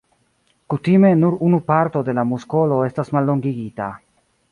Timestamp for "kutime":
0.73-1.11